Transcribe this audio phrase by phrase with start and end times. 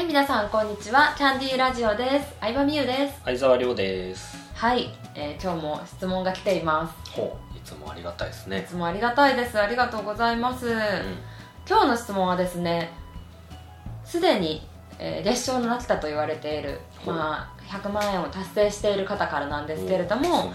[0.00, 1.14] はい皆さんこんにちは。
[1.14, 2.34] キャンディーラジオです。
[2.40, 3.20] 相葉美優です。
[3.22, 4.34] 相沢亮です。
[4.54, 7.10] はい、えー今日も質問が来ています。
[7.10, 7.58] ほう。
[7.58, 9.60] いつもありがたいですいねつもありがたいです。
[9.60, 10.74] ありがとうございます、うん。
[11.68, 12.92] 今日の質問はですね
[14.02, 14.66] すでに、
[14.98, 20.50] えー月賞の秋田と言われている、まあ、100万円を達成している方からなんですけれども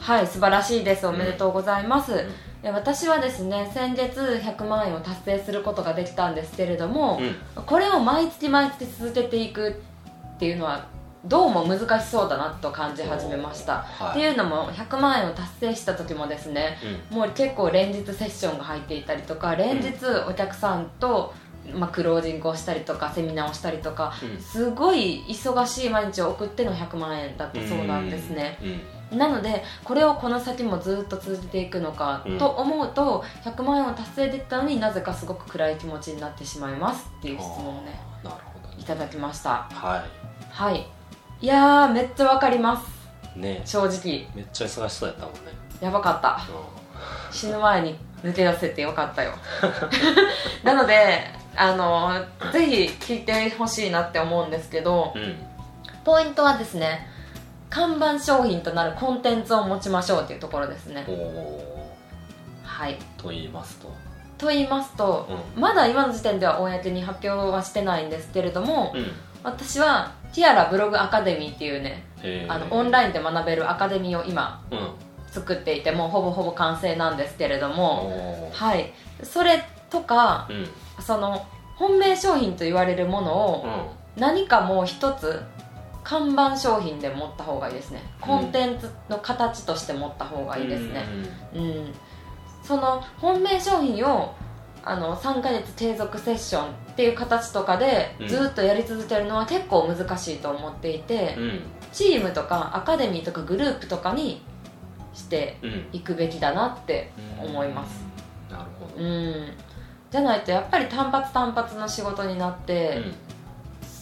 [0.00, 1.06] はい素晴らしいです。
[1.06, 2.16] おめでとうございます、ん。
[2.62, 7.20] え私はですね先月100万円を達成することができたんですけれども、
[7.56, 7.62] うん。
[7.64, 9.76] これを毎月毎月続けていく
[10.36, 10.86] っていうのは
[11.26, 14.10] どうも難しそうだなと感じ始めました、はい。
[14.12, 16.78] っていうのも100万円を達成した時もですね
[17.10, 19.92] もう結構連日セッションが入っていたりとか連日
[20.26, 21.34] お客さんと、
[21.74, 24.40] まあ、クロージングをしたりとかセミナーをしたりとかうん。
[24.40, 32.38] すごい忙しい毎日を送っての100万円だったそうなんですね、うんなのでこれをこの先もずっと続けていくのかうん。
[32.38, 38.76] と思うと100万円を達成できたのになぜかすごく暗い気持ちになってしまいますっていう質問をねなるほどね。
[38.78, 39.68] いただきました。
[39.70, 40.04] は
[40.50, 40.86] はい。
[41.40, 42.86] いやーめっちゃわかります。
[43.36, 43.62] いね。
[43.64, 44.26] 正直。
[44.34, 45.40] めっちゃ忙しそうやったもんね。
[45.80, 46.40] やばかった。
[46.48, 49.32] う死ぬ前に抜け出せてよかったよ。
[50.62, 51.24] なので
[51.56, 52.12] あの
[52.52, 55.36] ぜひ聞いてほしいなって思うんですけどんうん。
[56.04, 57.09] ポイントはですね
[57.70, 61.06] 看板商品となるコンテンツを持ちましょうっていうところですね。
[62.64, 62.98] はい。
[62.98, 63.88] ーと言いますと。
[64.36, 69.06] と言いますと、うまだ今の時点では公に発表はしてないんですけれども、うん。
[69.42, 72.04] 私はティアラブログアカデミーっていうね
[72.48, 74.90] あのオンラインで学べるアカデミーを今うん。
[75.30, 78.92] 作っていてもうほぼほぼ完成なんですけれども、はい。
[79.22, 80.68] それとかうん。
[81.02, 83.64] その本命商品と言われるものを
[84.16, 84.20] うん。
[84.20, 85.40] 何かもう一つ
[86.02, 88.02] 看板商品で持った方がいいですね。
[88.20, 91.04] コンテンツの形として持った方がいいですね、
[91.54, 91.94] うん、
[92.62, 94.34] その本命商品を
[94.82, 98.28] あの3ヶ月継続セッションっていう形とかでうん。
[98.28, 101.44] ずっとやり続けるのは結構難しいと思っていて、うん。
[101.44, 101.60] うん
[101.92, 104.40] チームとかアカデミーとかグループとかに
[105.12, 107.10] してうんいくべきだなって
[107.42, 108.04] 思います。
[108.48, 109.04] なるほど。
[109.04, 109.52] うん。
[110.08, 113.14] じゃないとやっぱり単発単発の仕事になって、うん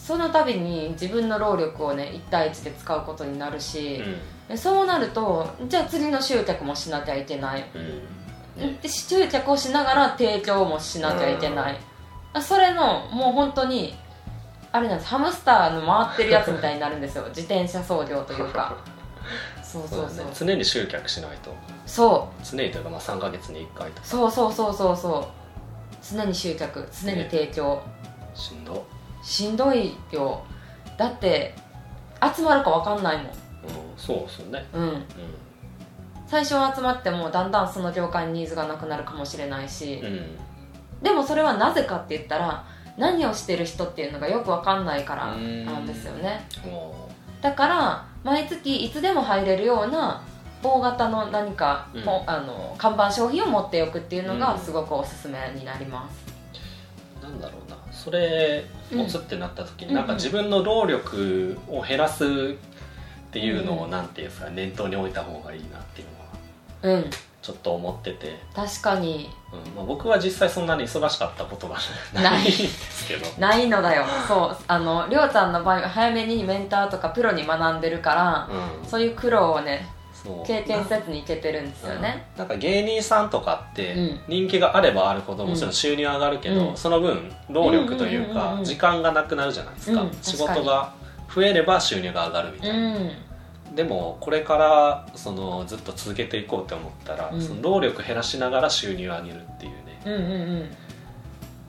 [0.09, 4.03] その度に自分の労力をね1対1で使うことになるし、
[4.49, 4.57] うん。
[4.57, 7.67] そうなるとじゃあ次の集客もしなきゃいけない。
[8.59, 8.81] うん。
[8.81, 11.79] で集客をしながら提供もしなきゃいけない、
[12.33, 13.95] あそれのもう本当に
[14.73, 17.25] あれなんですハムスターの回ってるやつみたいになるんですよ。
[17.29, 18.79] 自転車操業というか。
[19.63, 20.07] そうそそう。
[20.07, 20.31] うそうだね。
[20.35, 21.51] 常に集客しないと。
[21.85, 22.43] そう。
[22.43, 24.07] 常にというかまあ3ヶ月に1回とか。
[24.07, 25.27] そうそうそうそうそう。
[26.17, 26.89] 常に集客。
[26.99, 27.83] 常に提供、
[28.35, 28.87] しんど
[29.29, 30.43] しんどいよ。
[30.97, 31.55] だって
[32.35, 33.27] 集まるか分かんないもん。
[33.27, 33.33] うん
[33.99, 34.65] そうですよね。
[34.73, 34.89] うん。
[34.89, 35.03] う
[36.27, 40.39] 最初は集まってもだんだんその業界にニーズがなくなるかもしれないし、んうん。
[41.03, 42.65] でもそれはなぜかって言ったら
[42.97, 46.49] 何をしてる人っていうのがよく分かんないからなんですよね。
[46.67, 47.09] お
[47.43, 50.23] だから毎月いつでも入れるような
[50.63, 52.03] 大型の何か、うん。
[52.03, 54.41] ほあの看板商品を持っておくっていうのうん。
[54.41, 57.68] がすごくおすすめになります、ーなんだろうな
[58.09, 59.95] それうん持つってなった時に、うん。
[59.95, 67.11] なんか自分の労力を減らすっていうのをなんていうんですか念頭に置いた方がいいなっていうのはうん。
[67.41, 69.31] ちょっと思ってて、確かに。
[69.53, 69.75] うん。
[69.75, 71.77] まあ、僕は実際そんなに忙しかったことが
[72.13, 73.27] なないいんですけど。
[73.39, 74.05] ないのだよ。
[74.27, 74.57] そう。
[74.67, 78.49] あのりょうちゃんの場合は早めにメンターとかプロに学んでるから、
[78.83, 78.89] うん。
[78.89, 79.87] そういう苦労をね
[80.47, 82.39] 経験せずにいけてるんですよね、うん。
[82.39, 84.21] なんか芸人さんとかってうん。
[84.29, 86.77] 人気があればあるほどもちろん収入上がるけど、うん。
[86.77, 90.93] その分労力というか時間がなくなるじゃないですか、うん仕事が
[91.35, 93.75] 増えれば収入が上がるみたいな、うん。
[93.75, 97.41] でもこれからそのずっと続けていこうって思ったら、うん。
[97.41, 100.25] その労力減らしながら収入を上げるっていうねうんうんう
[100.65, 100.71] ん。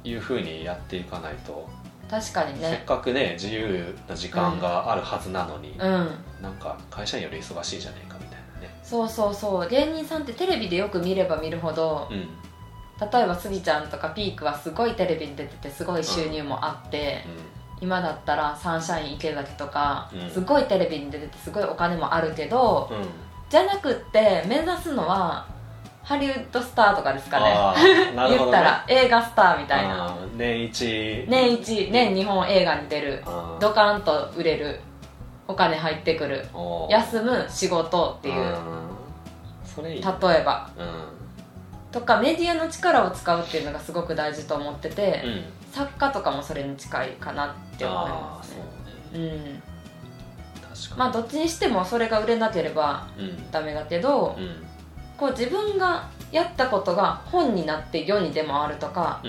[0.05, 1.67] いうふうにやっていかないと、
[2.09, 6.09] 確かにせっねかくね自由な時間があるはずなのに、うん。
[6.41, 8.28] なんか会社員より忙しいじゃねえかみ
[8.59, 8.69] ね。
[8.83, 9.69] そうそうそう。
[9.69, 12.17] 芸人さんってテレビでよく見れば見るほどうん。
[12.17, 17.23] 例えばスギちゃんとかピークはすごいテレビに出ててすごい収入もあって、
[17.79, 20.29] 今だったらサンシャイン池崎とか、うん。
[20.29, 22.97] すごいテレビに出ててすごいお金もあるけど、うん。
[22.97, 23.07] うん
[23.49, 25.47] じゃなくって目指すのは
[26.03, 27.55] ハリウッドスターとかですかね。
[28.29, 30.15] 言ったら映画スターみたいな。
[30.35, 31.25] 年一。
[31.27, 33.23] 年一年日本映画に出る。
[33.59, 34.79] ドカンと売れる
[35.49, 36.45] お金入ってくる。
[36.91, 38.55] 休む仕事っていう。
[39.83, 40.69] 例えば。
[40.77, 41.91] うん。
[41.91, 45.73] とかメディアの力を使うっていうのがすごく大事と思ってて、うん。
[45.73, 48.55] 作家とかもそれに近いかなって思います
[49.13, 49.19] ね。
[49.19, 49.63] ね。
[50.93, 50.97] うん。
[50.99, 53.51] まあどっちにしてもそれが売れなければうん。
[53.51, 54.63] ダメだけど、うん。
[55.17, 59.19] こう自分がやったことが本になって世に出回るとか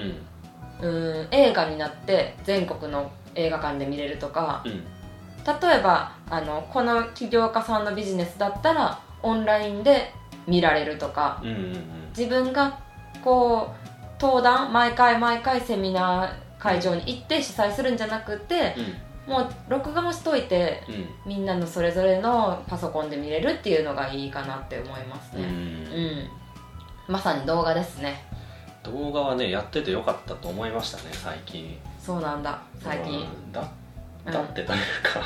[0.82, 1.24] うん。
[1.24, 4.82] ん映画になって全国の映画館で見れるとかうん
[5.46, 10.12] 例えばあのこの起業家さんのビジネスだったらオンラインで
[10.46, 11.84] 見られるとかうんうんうん。
[12.16, 12.78] 自分が
[13.24, 18.74] こう登壇毎回毎回セミナー会場に行って主催するんじゃなくて
[19.26, 21.30] もう録画もしといてうん。
[21.30, 25.42] みんなのそれぞれのパソコンで見れるっていうのがいいかなって思いますうん。
[25.42, 27.12] うねうん。
[27.12, 28.24] んまさに動画ですね。
[28.82, 31.78] 動画はねやっててよかったと思いましたね最近。
[31.98, 33.20] そうなんだ最近。
[33.20, 33.52] うん。
[33.52, 33.79] だうん
[34.24, 35.20] だってというか、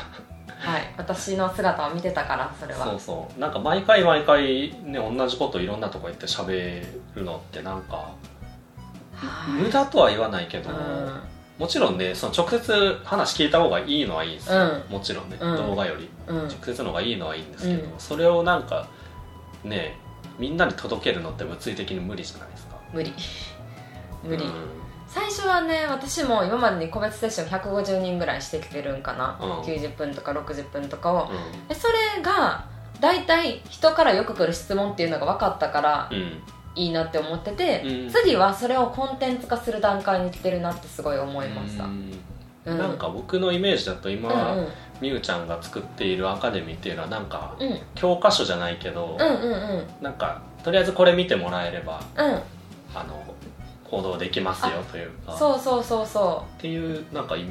[0.59, 2.85] はい私の姿を見てたからそれは。
[2.87, 3.41] そうそう。
[3.41, 8.15] なんか毎回毎回ね同じこといろんなとこ行って喋るのってなんか
[9.15, 9.63] はい。
[9.63, 11.21] 無駄とは言わないけど、うん。
[11.59, 14.93] もちろんねその直接話聞いた方がいいのはいいですよ、うん。
[14.93, 15.57] もちろんね、うん。
[15.57, 16.09] 動画より。
[16.27, 16.37] うん。
[16.49, 17.91] 直接の方がいいのはいいんですけど、うん。
[17.99, 18.89] それをなんか
[19.65, 19.99] ね
[20.39, 22.77] みんなに届けるのって物理的に無理じゃないですか。
[22.93, 23.13] 無理。
[24.23, 24.84] 無理、うん
[25.15, 29.51] 最初はね私も今までに個別セッション150人ぐらいしてきてるんかな、うん。
[29.61, 31.31] 90分とか60分とかを。
[31.31, 32.67] うでそれが
[33.01, 36.11] 大体人からよく来る質問っていうのが分かったから
[36.75, 38.11] いいなって思ってて、うん。
[38.11, 42.11] 次はそれをコンテンツ化する段階に来てるなってすごい思いました、ん。
[42.65, 44.69] なんか僕のイメージだと今、うんうん。
[45.01, 47.79] みゆちゃんが作っているアカデミーっていうのはなんかうん。
[47.95, 49.55] 教科書じゃないけど、うんうんう
[50.01, 50.03] ん。
[50.03, 52.43] なんかとりあえずこれ見てもらえればうん。
[52.97, 53.24] あの
[53.95, 55.37] 行動できますよというか。
[55.37, 57.43] そうそうそうそっていうなんかイ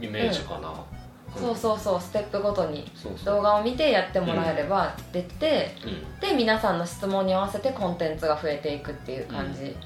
[0.00, 2.90] イメージかな、うそうそうそうステップごとに。
[3.24, 6.20] 動画を見てやってもらえれば出て、うん。
[6.20, 9.76] で皆さんの質問に合わせてコンテンツが増えていくっていう感じ、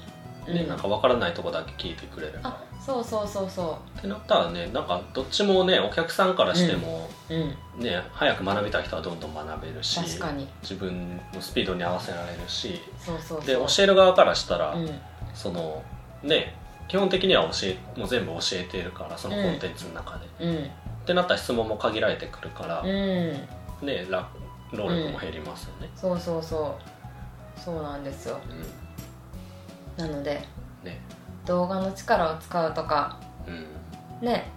[0.51, 2.49] でなんか分からないとこだけ聞いてくれれば。
[2.49, 7.37] あそうそうそうそってなったらねなんかどっちもねお客さんからしても、うう
[7.79, 7.83] ん。
[7.83, 10.47] ね早く学びたい人はどんどん学べるし確かに。
[10.61, 13.45] 自分のスピードに合わせられるしそうそうそう。
[13.45, 14.89] で教える側からしたら、うん
[15.37, 15.83] その
[16.23, 16.55] ね
[16.87, 20.55] 基本的には教えもう全部教えているからそのコンテンツの中で、うん。
[20.55, 20.69] っ
[21.05, 22.87] てなったら質問も限られてくるから、うん。
[23.85, 24.29] ねら
[24.71, 26.75] 労力も減りますよね、そうそうそ
[27.57, 27.59] う。
[27.59, 28.39] そうなんですよ。
[29.97, 30.05] うん。
[30.05, 30.41] なので
[30.83, 30.99] ね。
[31.45, 33.51] 動画の力を使うとかう
[34.23, 34.25] ん。
[34.25, 34.49] ね。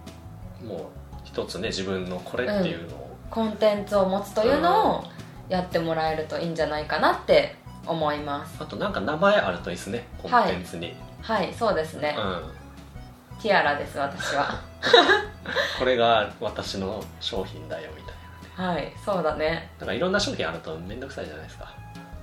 [0.65, 0.79] もう
[1.23, 5.03] 一つね自分のこれっていうのを、コンテンツを持つというのを
[5.49, 7.55] やってもらえるといいんじゃないかなって
[7.85, 8.57] 思います。
[8.59, 10.07] あとなんか名前あるといいですね。
[10.21, 11.53] コンテンツに、はい。
[11.53, 13.41] そうですね、うん。
[13.41, 14.59] ティアラです私は。
[15.79, 18.75] これが私の商品だよみたいなね。
[18.75, 19.71] はいそうだね。
[19.79, 21.73] なんかいろんな商品あると面倒くさいじゃないですか。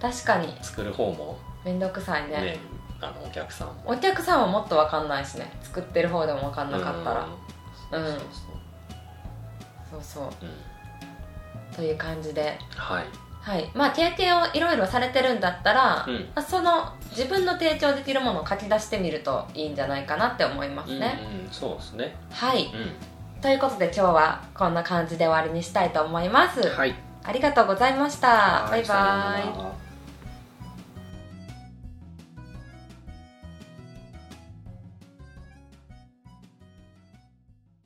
[0.00, 0.56] 確かに。
[0.62, 1.38] 作る方も。
[1.64, 2.40] めんどくさいね。
[2.40, 2.58] ね
[3.00, 3.74] あのお客さんも。
[3.86, 5.50] お客さんはもっと分かんないしね。
[5.62, 7.26] 作ってる方でも分かんなかったら。
[7.92, 8.18] うん。
[9.90, 12.58] そうそう、うん、という感じで。
[12.76, 13.70] はいはい。
[13.74, 16.14] まあ経験をいろいろされてるんだったら、うん。
[16.14, 22.16] まあその自分の提供できるものを書き出してみるといいんじゃないかなって思いますね、うんうん、そうですね。
[22.30, 22.64] はい。
[22.64, 23.40] うん。
[23.40, 26.94] ということで今日はこんな感じで終わりにしたいと思います、はい
[27.28, 29.38] ありがとうございましたバイバ
[29.84, 29.87] イ